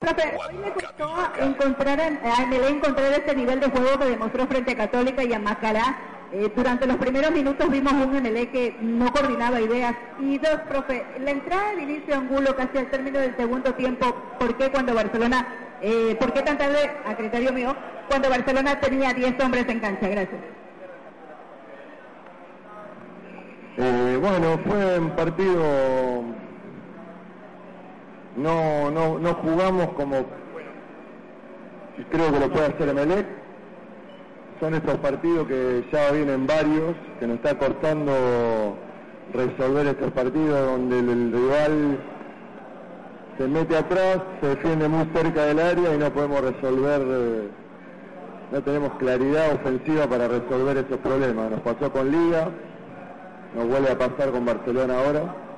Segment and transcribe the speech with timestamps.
[0.00, 4.72] Profe, hoy me costó encontrar, a Melé encontrar ese nivel de juego que demostró frente
[4.72, 5.98] a Católica y a Macará.
[6.32, 9.94] Eh, durante los primeros minutos vimos un MLE que no coordinaba ideas.
[10.18, 14.56] Y dos, profe, la entrada de Vinicio Angulo casi al término del segundo tiempo, ¿por
[14.56, 15.46] qué cuando Barcelona,
[15.82, 17.76] eh, por qué tan tarde, a criterio mío,
[18.08, 20.08] cuando Barcelona tenía 10 hombres en cancha?
[20.08, 20.40] Gracias.
[23.76, 26.24] Eh, bueno, fue un partido
[28.40, 30.24] no, no, no jugamos como
[32.08, 33.26] creo que lo puede hacer Emelec.
[34.60, 38.76] Son estos partidos que ya vienen varios, que nos está costando
[39.32, 41.98] resolver estos partidos donde el, rival
[43.38, 47.48] se mete atrás, se defiende muy cerca del área y no podemos resolver, eh,
[48.52, 51.50] no tenemos claridad ofensiva para resolver esos problemas.
[51.50, 52.48] Nos pasó con Liga,
[53.56, 55.49] nos vuelve a pasar con Barcelona ahora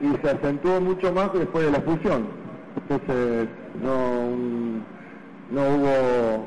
[0.00, 2.26] y se acentuó mucho más después de la fusión.
[2.76, 3.48] Entonces
[3.82, 4.30] no,
[5.50, 6.46] no hubo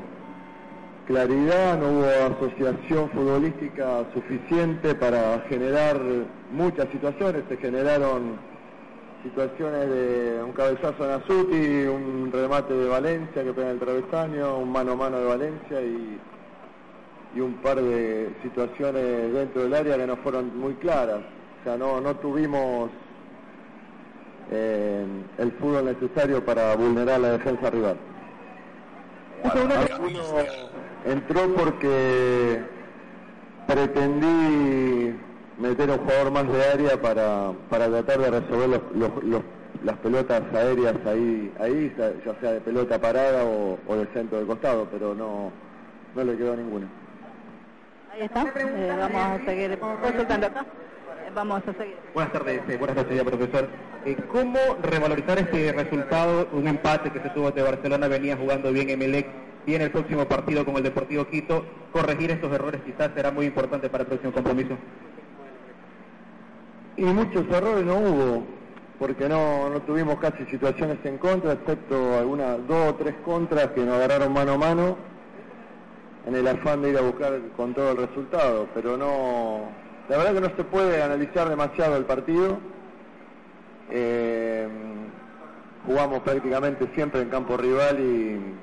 [1.06, 6.00] claridad, no hubo asociación futbolística suficiente para generar
[6.52, 7.42] muchas situaciones.
[7.48, 8.38] Se generaron
[9.24, 14.70] situaciones de un cabezazo de Nasuti, un remate de Valencia que pega el travesaño, un
[14.70, 16.18] mano a mano de Valencia y,
[17.34, 21.20] y un par de situaciones dentro del área que no fueron muy claras.
[21.60, 22.90] O sea, no, no tuvimos
[24.50, 25.06] eh,
[25.38, 27.96] el fútbol necesario para vulnerar la defensa rival.
[31.06, 32.60] entró porque
[33.66, 35.14] pretendí
[35.58, 39.42] meter un jugador más de área para, para tratar de resolver los,
[39.84, 44.46] las pelotas aéreas ahí, ahí ya sea de pelota parada o, o de centro de
[44.46, 45.50] costado, pero no,
[46.14, 46.86] no le quedó ninguna.
[48.12, 50.66] Ahí está, eh, vamos a seguir consultando acá.
[51.34, 51.96] Vamos a seguir.
[52.12, 53.68] Buenas tardes, eh, buenas tardes, profesor.
[54.06, 58.88] Eh, ¿Cómo revalorizar este resultado, un empate que se tuvo de Barcelona, venía jugando bien
[58.88, 59.26] Emelec,
[59.66, 63.90] en el próximo partido con el Deportivo Quito, corregir estos errores quizás será muy importante
[63.90, 64.76] para el próximo compromiso?
[66.96, 68.44] Y muchos errores no hubo,
[68.98, 73.84] porque no, no tuvimos casi situaciones en contra, excepto algunas dos o tres contras que
[73.84, 74.96] nos agarraron mano a mano
[76.26, 79.68] en el afán de ir a buscar con todo el resultado, pero no,
[80.08, 82.58] la verdad que no se puede analizar demasiado el partido.
[83.90, 84.68] Eh,
[85.86, 88.56] jugamos prácticamente siempre en campo rival y,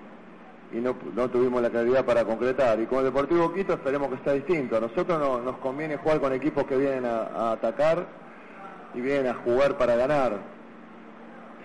[0.79, 2.79] no, tuvimos la claridad para concretar.
[2.79, 4.77] Y con el Deportivo Quito esperemos que sea distinto.
[4.77, 8.05] A nosotros no, nos conviene jugar con equipos que vienen a, atacar
[8.93, 10.37] y vienen a jugar para ganar.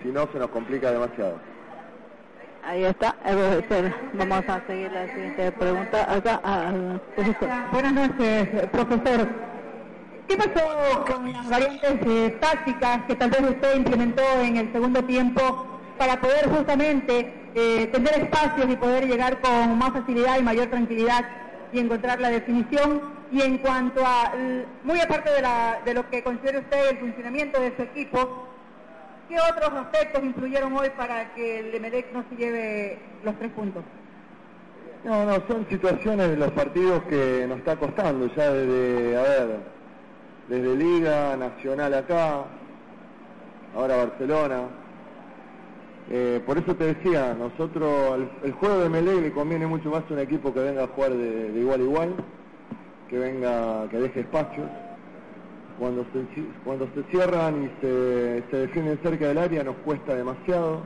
[0.01, 1.35] Si no, se nos complica demasiado.
[2.65, 3.15] Ahí está,
[4.13, 6.13] Vamos a seguir la siguiente pregunta.
[6.13, 6.41] Acá,
[7.71, 9.52] Buenas noches, profesor.
[10.27, 15.03] ¿Qué pasó con las variantes eh, tácticas que tal vez usted implementó en el segundo
[15.03, 15.67] tiempo
[15.97, 21.25] para poder justamente eh, tener espacios y poder llegar con más facilidad y mayor tranquilidad
[21.71, 23.01] y encontrar la definición?
[23.31, 24.31] Y en cuanto a,
[24.83, 28.47] muy aparte de, la, de lo que considera usted el funcionamiento de su equipo,
[29.27, 33.83] ¿qué otros aspectos influyeron hoy para que el Emelec no se lleve los tres puntos?
[35.03, 39.73] No, no, son situaciones de los partidos que nos está costando ya desde, a ver,
[40.47, 42.43] desde Liga, Nacional acá,
[43.75, 44.63] ahora Barcelona.
[46.09, 50.13] Eh, por eso te decía, nosotros, el, juego de Melé le conviene mucho más a
[50.13, 52.13] un equipo que venga a jugar de, igual a igual,
[53.09, 54.67] que venga, que deje espacios.
[55.79, 60.81] Cuando se, cuando se cierran y se, se defienden cerca del área nos cuesta demasiado.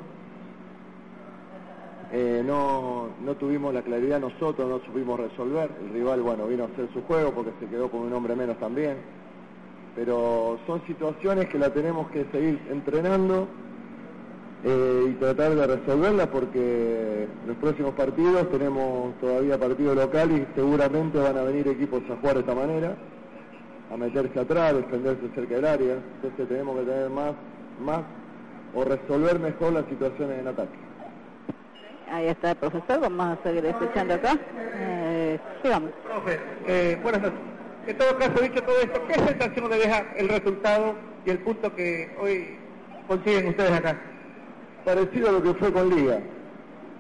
[2.14, 5.70] Eh, no, no tuvimos la claridad nosotros, no supimos resolver.
[5.84, 8.58] El rival, bueno, vino a hacer su juego porque se quedó con un hombre menos
[8.60, 8.96] también
[9.98, 13.48] pero son situaciones que la tenemos que seguir entrenando
[14.64, 21.18] eh, y tratar de resolverla porque los próximos partidos tenemos todavía partido local y seguramente
[21.18, 22.96] van a venir equipos a jugar de esta manera,
[23.92, 27.32] a meterse atrás, defenderse cerca del área, entonces tenemos que tener más,
[27.84, 28.02] más
[28.76, 30.78] o resolver mejor las situaciones en ataque.
[32.12, 34.38] Ahí está el profesor, vamos a seguir escuchando acá.
[34.76, 35.90] Eh, sigamos.
[36.08, 37.58] Profe, eh, buenas noches.
[37.88, 40.94] En todo caso, dicho todo esto, ¿qué sensación le deja el resultado
[41.26, 42.58] y el punto que hoy
[43.08, 43.98] consiguen ustedes acá?
[44.84, 46.20] Parecido a lo que fue con Liga,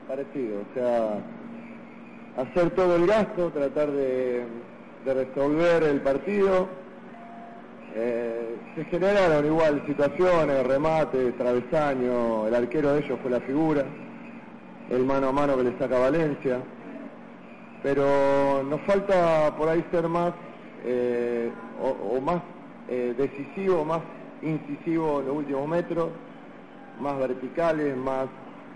[0.07, 1.19] parecido, o sea,
[2.42, 4.45] hacer todo el gasto, tratar de,
[5.06, 6.69] resolver el partido.
[7.94, 13.83] Eh, se generaron igual situaciones, remates, travesaño, el arquero de ellos fue la figura,
[14.90, 16.60] el mano a mano que le saca Valencia,
[17.83, 20.33] pero nos falta por ahí ser más
[20.86, 21.52] eh,
[21.82, 22.42] o, más
[22.88, 24.02] eh, decisivo, más
[24.42, 26.10] incisivo en los últimos metros,
[27.00, 28.28] más verticales, más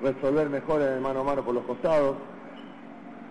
[0.02, 2.16] resolver mejor en el mano a mano por los costados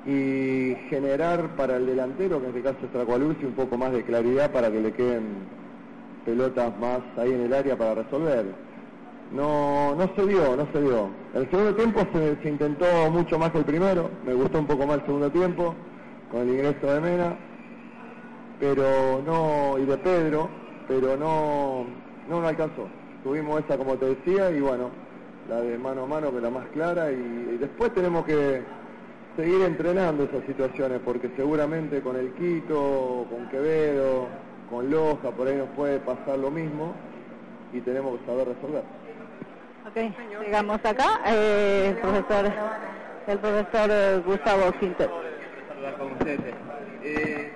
[0.07, 4.03] y generar para el delantero, que en este caso es Tracualuzzi, un poco más de
[4.05, 5.25] claridad para que le queden
[6.25, 8.47] pelotas más ahí en el área para resolver.
[9.33, 11.11] No, no se dio, no se dio.
[11.35, 14.87] El segundo tiempo se, se intentó mucho más que el primero, me gustó un poco
[14.87, 15.75] más el segundo tiempo,
[16.31, 17.37] con el ingreso de Mena,
[18.61, 20.51] pero no, y de Pedro,
[20.87, 21.87] pero no,
[22.29, 22.89] no, no alcanzó.
[23.25, 24.91] Tuvimos esa, como te decía, y bueno,
[25.49, 28.63] la de mano a mano, que es la más clara, y, después tenemos que
[29.37, 34.29] seguir entrenando esas situaciones, porque seguramente con el Quito, con Quevedo,
[34.69, 36.95] con Loja, por ahí nos puede pasar lo mismo,
[37.73, 38.83] y tenemos que saber resolver.
[39.89, 42.53] Ok, llegamos acá, eh, profesor,
[43.27, 44.73] el profesor eh, Gustavo
[46.13, 46.55] ustedes.
[47.03, 47.53] Eh,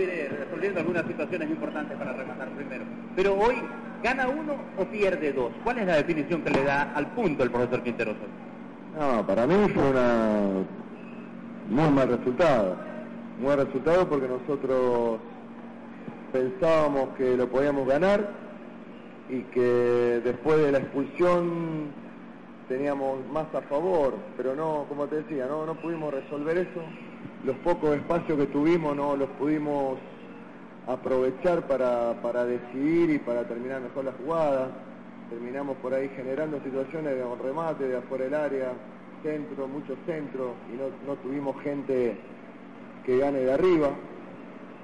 [0.00, 2.84] eh, resolviendo algunas situaciones importantes para rematar primero.
[3.14, 3.56] Pero hoy,
[4.02, 5.52] ¿gana uno o pierde dos?
[5.64, 8.20] ¿Cuál es la definición que le da al punto el profesor Quinteroso?
[8.98, 10.64] No, para mí fue una
[11.68, 12.76] muy mal resultado.
[13.38, 15.20] Muy mal resultado porque nosotros
[16.32, 18.30] pensábamos que lo podíamos ganar
[19.28, 21.92] y que después de la expulsión
[22.68, 26.82] teníamos más a favor, pero no, como te decía, no, no pudimos resolver eso.
[27.44, 29.98] Los pocos espacios que tuvimos no los pudimos
[30.86, 34.70] aprovechar para, para decidir y para terminar mejor la jugada.
[35.28, 38.72] Terminamos por ahí generando situaciones de remate, de afuera del área,
[39.24, 42.16] centro, mucho centro, y no, no tuvimos gente
[43.04, 43.90] que gane de arriba.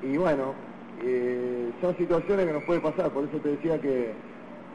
[0.02, 0.54] Y bueno,
[1.04, 4.14] eh, son situaciones que nos puede pasar, por eso te decía que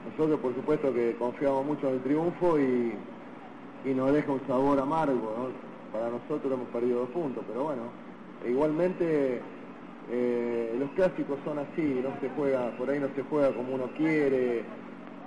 [0.10, 2.94] nosotros por supuesto que confiamos mucho en el triunfo y,
[3.86, 5.73] y nos deja un sabor amargo, ¿no?
[5.94, 7.84] Para nosotros hemos perdido dos puntos, pero bueno,
[8.48, 9.42] igualmente
[10.10, 13.90] eh, los clásicos son así, no se juega, por ahí no se juega como uno
[13.96, 14.66] quiere,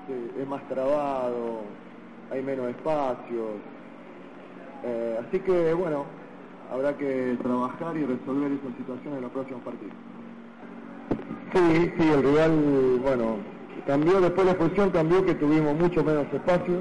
[0.09, 1.67] se- es más trabado,
[2.31, 3.61] hay menos espacios.
[4.83, 6.07] Eh, así que bueno,
[6.73, 9.95] habrá que trabajar y resolver esas situaciones en los próximos partidos.
[11.55, 13.37] Sí, sí, el rival, bueno,
[13.87, 16.81] cambió después de la expulsión, cambió que tuvimos mucho menos espacio,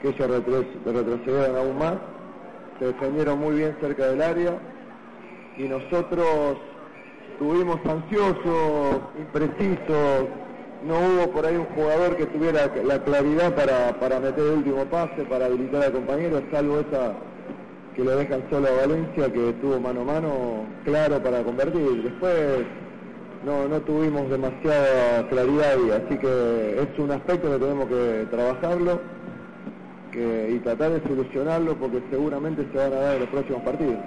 [0.00, 0.30] que ellos
[0.84, 1.96] retrocedieron aún más,
[2.78, 4.58] se defendieron muy bien cerca del área
[5.56, 6.58] y nosotros
[7.32, 10.28] estuvimos ansiosos, imprecisos,
[10.86, 14.84] no hubo por ahí un jugador que tuviera la claridad para, para meter el último
[14.86, 17.14] pase, para habilitar al compañero, salvo esa
[17.94, 20.30] que lo dejan solo a Valencia, que tuvo mano a mano
[20.84, 22.02] claro para convertir.
[22.02, 22.66] Después
[23.44, 29.15] no, no tuvimos demasiada claridad ahí, así que es un aspecto que tenemos que trabajarlo
[30.16, 33.98] que- y tratar de solucionarlo porque seguramente se van a dar en los próximos partidos.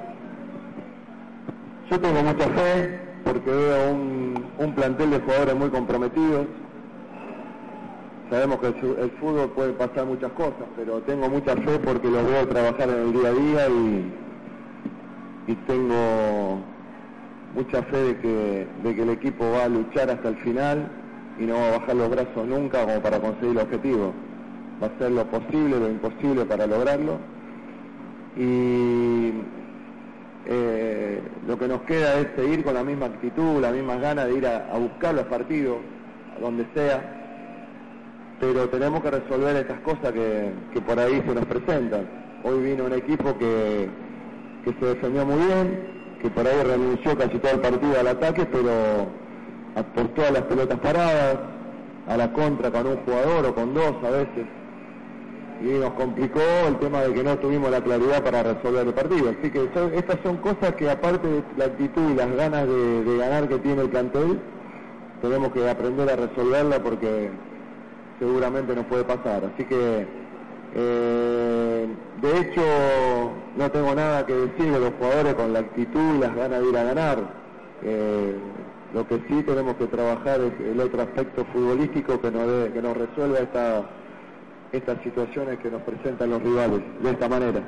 [1.91, 6.47] Yo tengo mucha fe porque veo un, un plantel de jugadores muy comprometidos.
[8.31, 12.25] Sabemos que el, el fútbol puede pasar muchas cosas, pero tengo mucha fe porque los
[12.25, 14.13] veo trabajar en el día a día y,
[15.47, 16.63] y tengo
[17.53, 20.89] mucha fe de que, de que el equipo va a luchar hasta el final
[21.37, 24.28] y no va a bajar los brazos nunca como para conseguir el objetivo.
[24.81, 27.17] Va a hacer lo posible, lo imposible para lograrlo.
[28.37, 29.33] Y
[30.45, 34.35] eh, lo que nos queda es seguir con la misma actitud, las mismas ganas de
[34.35, 35.77] ir a, buscar los partidos,
[36.35, 37.03] a donde sea,
[38.39, 42.07] pero tenemos que resolver estas cosas que, que por ahí se nos presentan.
[42.43, 43.89] Hoy vino un equipo que,
[44.63, 48.45] que se defendió muy bien, que por ahí renunció casi todo el partido al ataque,
[48.45, 48.71] pero
[49.75, 51.37] aportó a las pelotas paradas,
[52.07, 54.58] a la contra con un jugador o con dos a veces.
[55.61, 59.29] Y nos complicó el tema de que no tuvimos la claridad para resolver el partido.
[59.37, 63.03] Así que son- estas son cosas que aparte de la actitud y las ganas de,
[63.03, 64.39] de ganar que tiene el plantel,
[65.21, 67.29] tenemos que aprender a resolverla porque
[68.19, 69.51] seguramente nos puede pasar.
[69.53, 70.07] Así que,
[70.75, 71.87] eh,
[72.21, 72.61] de hecho,
[73.57, 76.69] no tengo nada que decir de los jugadores con la actitud y las ganas de
[76.69, 77.17] ir a ganar.
[77.83, 78.33] Eh,
[78.93, 82.81] lo que sí tenemos que trabajar es el otro aspecto futbolístico que nos, dé- que
[82.81, 83.83] nos resuelva esta,
[84.71, 87.61] estas situaciones que nos presentan los rivales de esta manera.